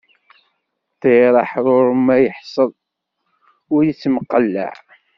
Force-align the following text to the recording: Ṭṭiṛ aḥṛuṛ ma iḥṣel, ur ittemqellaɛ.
Ṭṭiṛ 0.93 1.33
aḥṛuṛ 1.43 1.87
ma 2.05 2.15
iḥṣel, 2.27 2.69
ur 3.73 3.81
ittemqellaɛ. 3.91 4.73